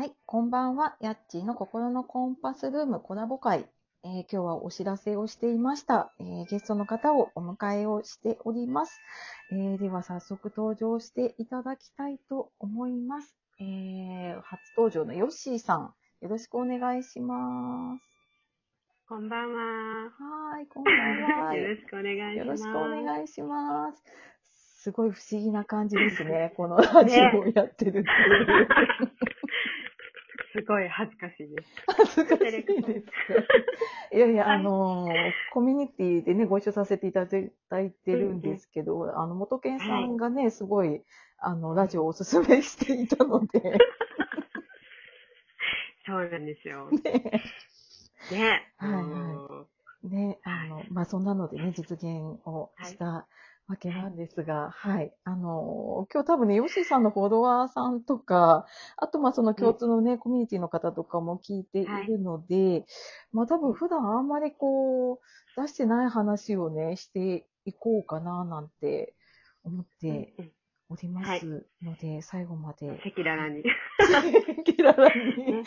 [0.00, 0.96] はい、こんばんは。
[1.02, 3.66] やっちーの心のコンパスルームコラボ会。
[4.02, 8.98] えー今日はお知らせをしていました、えーゲストの方をお迎えをしております。
[9.52, 13.36] えーでは早速登場していただきたいと思います。
[13.60, 18.02] えー初登場のヨッシーさん、よろしくお願いします。
[19.06, 19.64] こんばんは。
[19.64, 21.52] はーい、こんばんは。
[21.60, 22.36] よろしくお願いします。
[22.38, 24.02] よろしくお願いします。
[24.82, 26.54] すごい不思議な感じですね。
[26.56, 28.06] このラジオをやってるっていう。
[30.60, 31.68] すごい恥ずかしいです。
[31.86, 33.12] 恥ずかしいですか？
[34.16, 35.12] いやいや、はいあのー、
[35.52, 41.02] コミュニティでね、ご一緒させていただいてるんですけど、あの、元健さんがね、すごい、
[41.38, 43.78] あの、ラジオをおすすめしていたので、
[46.06, 46.88] そうなんですよ。
[47.04, 47.42] ね、
[48.30, 48.72] ね。
[48.78, 49.66] はいは
[50.04, 52.06] いね、あの、まあ、そんなのでね、実現
[52.46, 53.26] をした
[53.70, 55.14] わけなんですが、はい。
[55.24, 62.84] あの、今日多分ね、ヨッシーさんのフォロワーさんとか、あと、まあ、その共通のね、コミュニティの方とかも聞いているので、
[63.32, 69.14] まあ、多分普段あんまりこう、出してない話をね、していこうかな、なんて
[69.62, 70.50] 思ってうん
[70.90, 72.90] おりますので、最後まで。
[72.90, 73.62] 赤裸々に。
[74.00, 75.62] 赤裸々にね。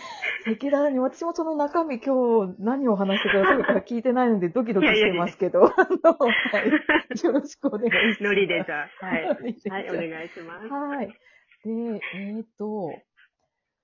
[0.46, 5.70] 赤裸々に、私もその中身今日何を話してくださるか聞いてないのでドキドキしてますけど、あ
[6.04, 6.28] の、は
[6.62, 7.26] い。
[7.26, 8.24] よろしくお願いします。
[8.24, 9.06] ノリでじゃあ。
[9.06, 9.24] はい。
[9.26, 10.68] はい、お願いします。
[10.68, 11.08] はい。
[11.08, 12.92] で、えっ、と、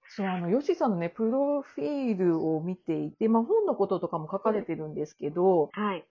[0.10, 6.06] そう、あの、ヨシさんのね、プロフィールを見ていて、まあ、本のこととかも書かれてるんですけど、はい。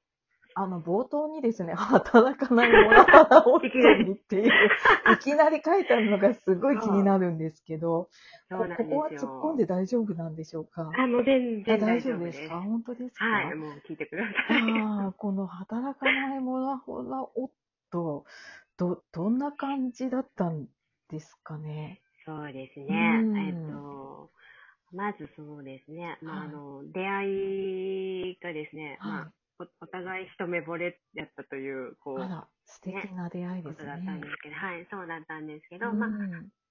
[0.60, 3.58] あの、冒頭にですね、 働かないモラハラ夫
[4.02, 4.52] にっていう、
[5.14, 8.08] いきなり書いてあるのがすごい気になるんですけど、
[8.50, 9.10] こここは。
[9.10, 10.88] 突っ込んで大丈夫なんでしょうか？
[10.98, 12.60] あ、もう全あ然大丈夫ですでか？
[12.60, 13.24] 本当ですか？
[13.24, 14.34] はい、もう聞いてください。
[14.66, 18.24] ああ、この働かないモラハラ夫、
[18.76, 20.66] ど、どんな感じだったん
[21.08, 22.00] ですかね？
[22.26, 23.24] そうですうね。
[23.32, 24.30] んえっと、
[24.92, 26.18] まずそうですね。
[26.22, 27.28] まあ、はいあの、出会
[28.32, 32.22] いがですね、まはあ、おお互い一目惚れやったという、こう、い。
[32.22, 34.30] あら、素敵な出会いですことだったんねで。
[34.30, 36.08] すけど、はい、そうだったんですけど、うんまあ、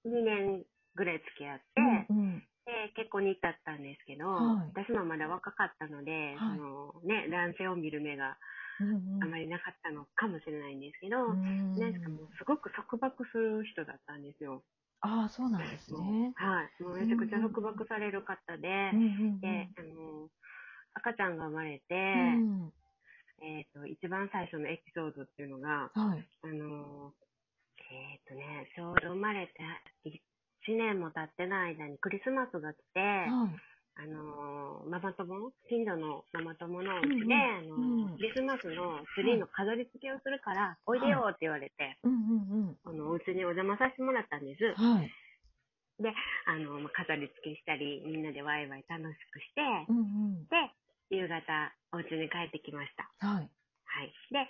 [0.06, 1.64] 2年ぐらい付き合って、
[2.10, 8.36] うんうんで、結婚に至ったんですけど、はい私もまだ若かったので、はいそのね、男性を見る目が
[8.80, 14.62] うんうんあまりなかったのかもしれないんですけど、うんなんかもうすごく束縛する人だったんですよ。
[15.00, 16.32] ああ、そうなんですね。
[16.36, 16.82] はい。
[16.82, 19.06] もうめちゃくちゃ束縛される方で、うんう
[19.38, 20.28] んで、あの、
[20.98, 21.96] 赤ちゃんが生まれて、う
[22.42, 22.72] ん
[23.40, 26.26] えっ、と、一番最初のエピソードっていうのが、はい。
[26.42, 27.14] あの、
[27.90, 29.62] えっ、とね、ちょうど生まれて
[30.68, 33.54] 1年も経ってない間にクリスマスが来て、はい。
[33.98, 44.62] あの、ママ友、近所のママ友のうちで、うんうんあの、うんクリスマスのツリーの飾り付けをするから、おいでよって言われて、うんうんあの、お家にお邪魔させてもらったんです。
[44.62, 44.74] うん。
[44.74, 45.10] はい。
[46.46, 50.46] あの、まあ飾り付けしたり、みんなでワイワイ楽しくして、うんうん。
[50.46, 50.54] で、
[51.10, 53.08] 夕方、お家に帰ってきました。
[53.26, 53.50] はい。
[53.88, 54.12] はい。
[54.30, 54.44] で、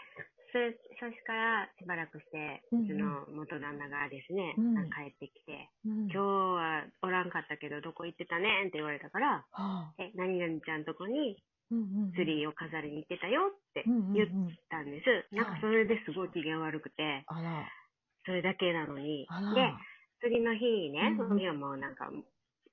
[0.51, 11.37] それ、それからしばらくして、うちの元旦那がですね、うん帰ってきて、うん今日はおらんかったけど、どこ行ってたねんって言われたから、はあえ、何々ちゃんとこに
[12.17, 14.29] ツリーを飾りに行ってたよってうんうんうん言っ
[14.69, 15.35] たんです。
[15.35, 17.25] なんかそれですごい機嫌悪くて、
[18.25, 19.29] それだけなのに。
[19.55, 19.73] で、
[20.21, 22.11] 次の日ね、うんうんその日はもうなんか、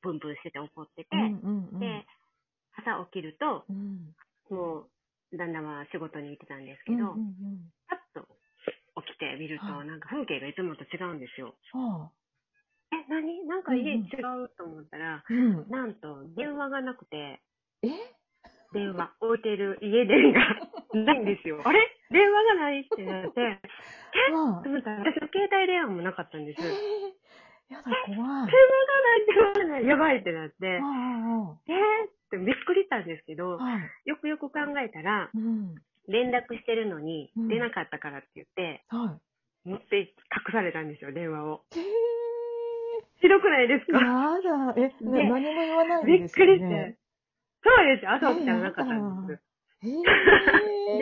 [0.02, 1.80] プンプンしてて怒ってて、うんうんうん。
[1.80, 2.06] で、
[2.78, 4.16] 朝起きると、うん、
[4.50, 4.88] も
[5.32, 7.72] う、旦那は仕事に行ってたんですうんうんけど、うん。
[7.88, 8.28] パッと
[9.04, 11.56] 起きてみると、はいなんか風景がいつもと違うんですよ。
[11.74, 12.12] はあ。
[12.96, 13.46] え、何？
[13.48, 15.70] なんか家うんうん違うと思ったら、うん。
[15.70, 17.42] なんと電話がなくて、
[17.84, 17.90] え？
[18.74, 20.40] 電話、置いてる家電が
[20.94, 21.62] ないんですよ。
[21.64, 21.80] あれ？
[22.12, 23.42] 電話がないってなって、
[24.30, 24.32] え？
[24.34, 24.70] はあと。
[24.70, 26.62] 思ったら私の携帯電話もなかったんです。
[26.62, 28.22] え電ー、やだ、怖い。
[28.22, 29.86] 話がないって言われない。
[29.88, 34.10] やばいってなって、はあ、えーってびっくりしたんですけど、はい。
[34.10, 35.76] よくよく考えたら、うん。
[36.08, 39.18] 連絡してるのにうん出なかったからって言って、は
[39.66, 41.62] 持って隠されたんですよ、電話を。
[41.76, 41.80] い。
[41.80, 41.84] え
[43.22, 44.00] ひどくないですー、か？
[44.00, 44.06] や
[44.42, 44.74] だ。
[44.78, 46.98] え、ね、ね何も言わないんびっですくりしてよね。。
[47.64, 49.42] そうですよ、朝起きたらなかったんです。
[49.84, 51.00] えー、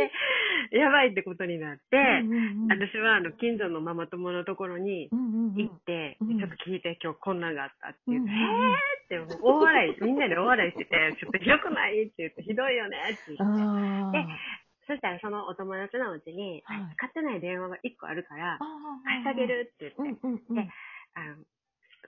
[0.71, 13.43] で、やばいってことになって、うんうんうん、私はあの近所のママ友のところにうんうんうん行って、うんちょっと聞いて、今日こんなんがあったって言って、うんうんうんえーって大笑い、みんなで大笑いしてて、 ちょっとひどくないって言って、ひどいよねって言って。
[13.43, 14.25] あで
[14.85, 18.59] そしたらそのお友達のうちに、はいあ使ってない電話が1個あるから、あ
[19.05, 20.55] 貸してあげるって言って、うんうんうん。
[20.55, 20.69] で
[21.15, 21.35] あの、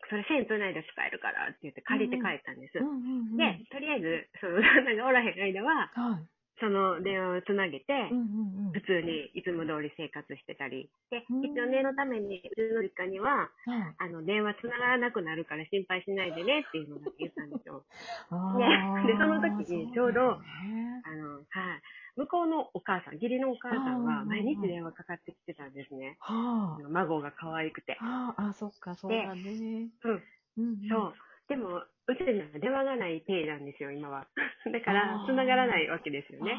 [0.10, 2.78] それ1000円取らないで使えるからって言って借りて帰ったんです。
[2.80, 3.00] うんうんう
[3.34, 6.35] ん、で、とりあえず、その旦那がおらへん間は、はい。
[6.60, 10.90] その電話をつなげて、うんうんうん普通にいつも通り生活してたり。
[11.10, 17.86] で、うん一応念のために、うちの実家には、はいあの、電話つながらなくなるから心配しないでねっていうのだけ言ったんですよ。
[18.31, 21.81] あねーでその時にちょうどそうねあの、はい。
[22.18, 26.18] 向こうのお母さん、義理のお母さんは毎日電話かかってきてたんですね。
[26.19, 27.98] はあの孫が可愛くて。
[28.01, 29.90] あ、ああ、そっか、そうだね。
[30.04, 30.24] うん。
[30.58, 31.13] うんそう。
[31.48, 34.28] でも、うちには電話がない体なんですよ、今は。
[34.72, 36.56] だかあらー、繋がらないわけですよね。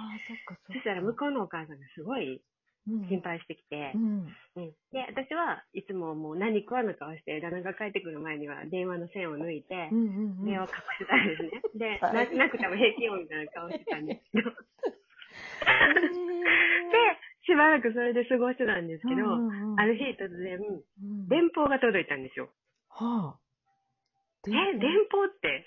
[0.66, 2.42] そしたら、向こうのお母さんがすごい
[2.88, 4.36] うん心配してきてう、ん。
[4.56, 4.70] うん。
[4.92, 10.44] で、私はいつももう何食わぬ顔して、旦那が帰ってくる前には電話の線を抜いてう、んうんうん。
[10.44, 11.50] 電話を隠してたんですね。
[11.74, 14.50] で、はいななくても平気よみたいな顔してたんですけど。
[14.50, 14.56] で、
[17.44, 19.22] しばらくそれで過ごしてたんですけど、
[19.76, 22.50] ある日突然、うん、電報が届いたんですよ。
[22.88, 23.45] はあ。
[24.52, 25.64] え、電報って、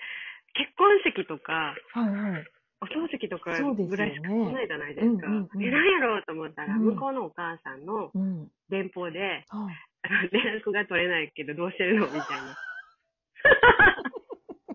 [0.53, 2.45] 結婚式とか、はいはい。
[2.81, 5.27] お葬式とかぐらいしか来ないじゃないですか。
[5.27, 8.47] うんうんうんえ、何やろうと思ったら、うん向こうのお母さんのうん。
[8.69, 9.67] 電報で、は
[10.03, 12.05] あの 連絡が取れないけどどうしてるの？
[12.05, 12.25] みたいな。
[12.25, 12.55] あ、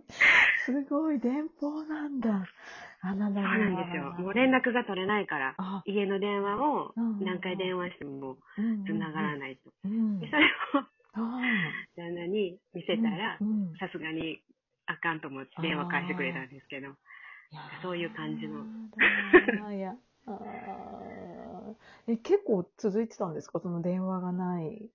[0.66, 2.46] すごい、電報なんだ。
[3.00, 4.02] あららそうららなんですよ。
[4.18, 8.38] もう連絡が取れないから、あ、家の電話をうんうんうん何回電話しても
[8.86, 9.70] 繋がらないと。
[9.84, 10.20] うん。
[10.20, 10.48] でそれを
[10.78, 10.88] あ
[11.96, 14.42] 旦那に見あせたらう、んさすがに
[14.86, 16.88] あかんと思って電話返してくれたんですけど。
[17.82, 18.64] そういう感じの。
[18.64, 19.72] の。
[19.72, 19.94] いや、
[22.08, 23.60] え、結構続いてたんですか？
[23.60, 24.90] その電話がない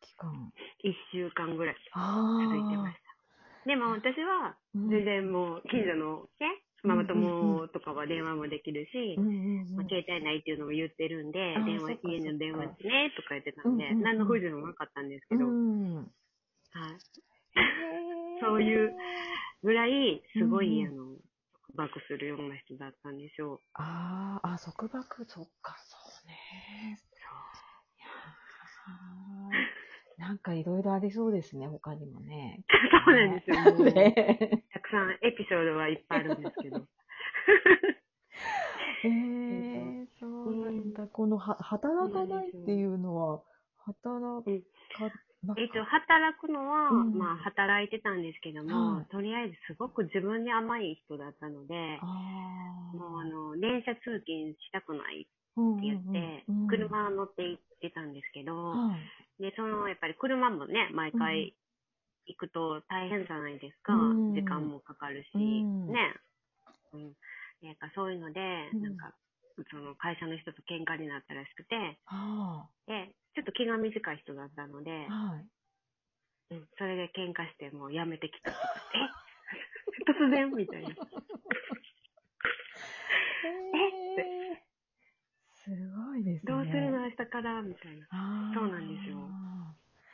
[0.00, 0.50] 期間。
[0.82, 1.76] 一週間ぐらい。
[1.76, 3.68] 続いてました。
[3.68, 9.14] でも私はうん全然もう近所のね、ママ友とかは電話もできるし、
[9.88, 15.96] 携帯ないっていうのも言ってるんで、電話家の電話ですね、とか言ってたんで、何の不自由もなかったんですけど、うん。
[15.96, 16.08] はい。
[18.40, 18.96] そういう
[19.62, 21.16] ぐらい、すごい、うんあの、
[21.76, 23.60] 束縛するような人だったんですよ。
[23.74, 26.34] あーあ、束縛、そっか、そうね。
[27.98, 32.64] いやーなんかいろいろありそうですね、他にもね。
[33.06, 33.84] そうなんですよ。
[33.84, 36.84] ねさんエピソードはいっぱいあるんですけど。
[39.04, 41.08] えー、そうなんだ。
[41.08, 43.42] このは働かないっていうのは、
[43.78, 44.62] 働うん。
[44.62, 45.10] か、
[45.42, 45.62] なんか。
[45.62, 47.18] 一応働くのは、うん。
[47.18, 49.06] まあ働いてたんですけども、はい。
[49.06, 51.98] とりあえずすごく自分に甘い人だったので、
[52.94, 59.42] もうあの、電車通勤したくないってうん言って、車乗って行ってたんですけど、はい。
[59.42, 61.54] で、その、やっぱり車もね、毎回
[62.26, 63.94] 行くと大変じゃないですか。
[63.94, 64.34] うん。
[64.34, 65.88] 時間もかかるし、うん。
[65.92, 66.14] ね。
[66.92, 67.16] うん。
[67.62, 68.40] なんかそういうので、
[68.74, 68.82] うん。
[68.82, 69.14] なんか、
[69.70, 71.76] その会社の人と喧嘩になったらしくて、
[72.06, 74.90] はで、ちょっと気が短い人だったので。
[75.08, 75.46] あ、、はい。
[76.50, 79.08] うん、それで喧嘩してもうやめてきたとか、え？
[80.04, 80.50] 突然？
[80.54, 80.88] みたいな。
[84.18, 84.52] え？
[84.52, 84.56] ー、
[85.64, 86.52] すごいですね。
[86.52, 87.00] どうするの？
[87.00, 87.62] 明日から？
[87.62, 88.06] みたいな。
[88.54, 89.16] そうなんですよ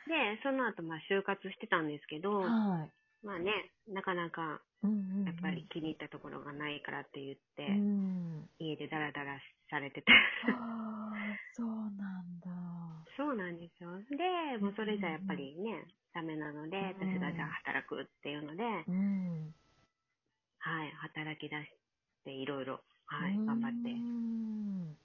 [0.09, 2.89] で、その後、まあ、就活してたんですけど、はい。
[3.21, 3.53] まあね、
[3.87, 8.49] なかなか、うんうんうんやっぱり気に入ったところがないからって言って、うん。
[8.57, 9.37] 家でダラダラ
[9.69, 10.11] されてて。
[11.53, 12.49] そうなんだ。
[13.15, 13.91] そうなんですよ。
[14.09, 15.85] で、もうそれじゃやっぱりね、
[16.15, 19.53] ダメなので、うん私がじゃあ働くっていうので、うん。
[20.59, 21.71] はい、働き出し
[22.25, 23.95] ていろいろ、はい、頑張ってう。
[23.95, 24.97] ん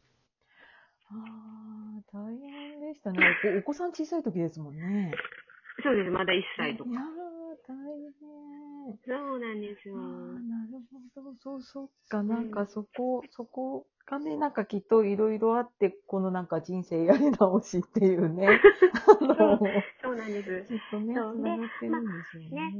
[1.11, 3.19] ああ、大変でしたね。
[3.57, 5.13] おお子さん小さい時ですもんね。
[5.83, 6.91] そうです、まだ1歳とか。
[6.91, 7.05] いやー、
[7.67, 7.77] 大
[8.21, 8.35] 変。
[9.07, 9.97] そうなんですよ。
[9.97, 10.03] ああ、
[10.41, 10.81] なる
[11.15, 11.35] ほど。
[11.41, 12.23] そう、そっか。
[12.23, 18.61] なんかそこ、そこがね、なんかきっといろいろあって、このなんか人生やり直しっていうね。
[19.21, 19.59] あの、
[20.03, 20.69] そうなんです。
[20.69, 22.75] きっとね、そうつながってるんですよね。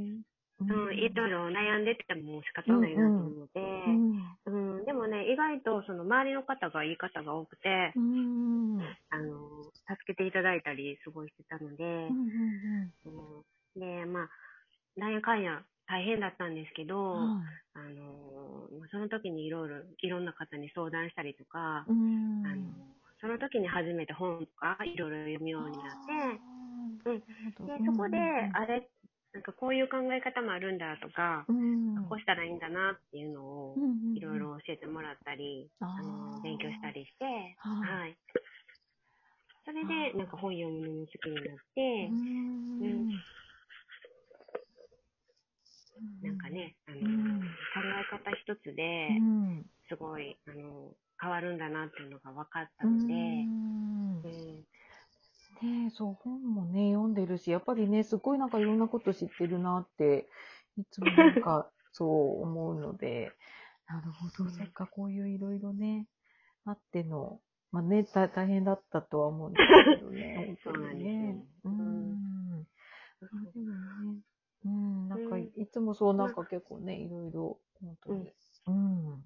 [0.57, 4.13] うん、いろいろ悩んでても仕方ないなと思って、うん。
[4.45, 8.77] うん、でもね、意外とその周りの方がいい方が多くて、うん。
[8.77, 8.97] うん。
[9.09, 12.09] あの、助けていただいたりすごいしてたので、
[13.75, 14.29] で、まあ、
[14.97, 17.41] なんやかんや大変だったんですけど、は
[17.75, 21.85] あの、その時にいろいろ、いろんな方に相談したりとか。
[22.45, 22.71] あの、
[23.21, 26.39] その時に初めて本とかいろいろ読むようになって、
[27.05, 27.25] うんって
[27.65, 28.17] で、そこで、
[28.53, 28.87] あれ、
[29.35, 33.75] なんかこういう考え方もあるんだとか、うん、こうしたらいいんだなっていうのを、
[34.15, 37.25] いろいろ教えてもらったり、あの、勉強したりして、
[37.59, 38.17] はいはい。
[39.65, 42.07] それで、なんか本読むのも好きになって
[42.79, 43.09] う、ん。
[46.23, 47.41] なんかね、あの、うん
[47.75, 49.65] 考え方一つでう、ん。
[49.89, 53.01] すごい、あの、変わるんだなっていうのが分かったうん。
[53.01, 53.49] ので、ね
[54.23, 54.65] うん
[55.63, 60.27] え、そう、本もね、読んでるし、やっぱりね、すごいなんかいろんなこと知ってるなって、
[60.77, 63.31] いつもなんか、 そう思うので、
[63.87, 64.49] なるほど。
[64.49, 66.07] そっか、こういういろいろね、
[66.65, 67.39] あっての、
[67.71, 71.45] まあね、大大変だったとは思うんですけどね、 そうなんですよね。
[71.63, 72.67] ううん
[73.21, 73.73] でも
[74.13, 74.19] ね、
[74.65, 78.33] うん、なんかいいつもそうなんか結構ね、いろいろ、本当に。
[78.67, 79.23] うん。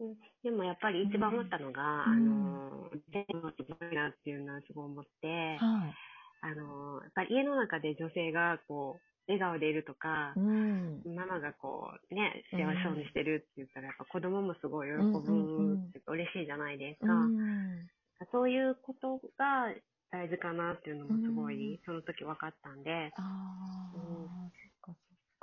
[0.00, 5.94] うんでもやっぱり一番思ったのが、うんあの、全部すごいなっていうのはすごい思って、はい。
[6.40, 11.02] あの、やっぱり家の中で女性がこう、笑顔でいるとかう、ん。
[11.04, 17.32] ママがこう、ね、幸せそうにしてるって言ったら、やっぱ子供もすごい喜ぶ嬉しいじゃないですうか。
[17.32, 17.90] ん。
[18.32, 19.74] そういうことが
[20.10, 23.12] 大事かなっていうのもすごうんい、その時分かったんで、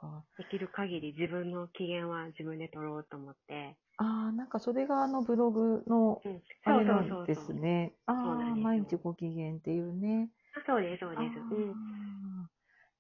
[0.06, 0.24] か。
[0.38, 7.36] できる限り自分の機嫌は自分で取ろうと思って、ああ、なんかそれがあのブログのうん、あれなんで。
[7.36, 7.94] すね。
[8.06, 10.30] ああ、毎日ご機嫌っていうね。
[10.66, 11.40] そうです、そうです。
[11.40, 12.50] うん。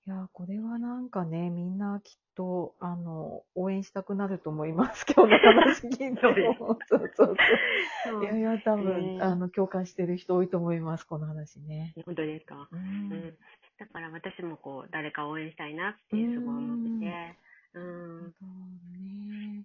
[0.07, 5.05] いや、これはなんかね、みんなきっと、あの、応援したくなると思います。
[5.13, 6.77] 今日の話聞いてそうでも。
[6.87, 7.35] そうそう
[8.05, 8.23] そう。
[8.23, 11.93] いやいや、多分、うんあの、共感してる人多いと思います、この話ね。
[12.05, 12.69] 本当ですか？
[12.71, 13.37] ううんん。
[13.77, 17.37] だから私もこう、誰か応援したいなってすごい思ってて、
[17.73, 18.33] うん。
[18.39, 18.49] そう
[18.93, 19.63] ね。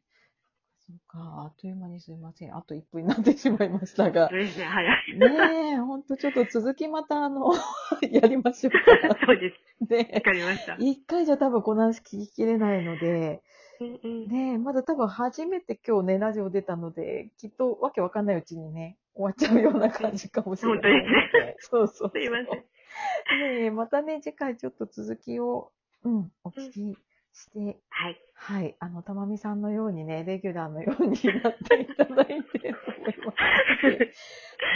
[0.79, 2.57] そうか、あっという間にすいません。
[2.57, 4.39] あと1分になってしまいましたがそう。
[4.39, 5.19] ですね、早い。
[5.19, 7.53] ねえ、ほんとちょっと続きまた、あの、
[8.11, 9.17] やりましょうか。
[9.25, 9.57] そうです。
[9.81, 10.75] わねかりました。
[10.81, 13.43] 一回じゃ多分この話聞ききれないので。
[13.81, 21.57] ねえ、まだ多分初めて今日ね、ラジオ出たので、きっとわけわかんないうちにね、終わっちゃうような感じかもしれないので。
[21.61, 22.11] そうそうそう。
[22.13, 22.65] すいません。
[23.75, 25.73] またね、次回ちょっと続きを、
[26.05, 26.99] うん、お聞き
[27.33, 28.21] して、はい。
[28.35, 31.11] はい、あの、たまみさんのようにね、レギュラーのように
[31.43, 33.37] なっていただいて、と思います。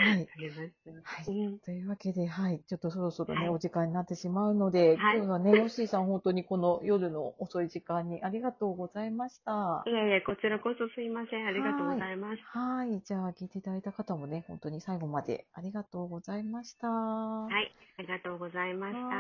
[0.05, 0.29] はい。
[1.05, 9.91] はいうんというわけで、はい、ちょっとそろそろね、はいお時間になってしまうので、はい今日はね、ヨッシーさん本当にこの夜の遅い時間にありがとうございましたい。
[9.91, 11.47] やいや、こちらこそすいません。
[11.47, 12.43] ありがとうございます。
[12.59, 16.89] はい、じゃあ聞いていただいた方もね、本当に最後までありがとうございました。
[16.89, 17.73] はい。
[17.99, 19.15] ありがとうございました。